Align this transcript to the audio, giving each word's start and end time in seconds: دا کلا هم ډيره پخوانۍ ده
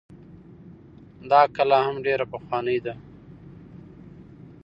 دا 1.29 1.41
کلا 1.55 1.79
هم 1.87 1.95
ډيره 2.05 2.25
پخوانۍ 2.33 2.77
ده 2.85 2.93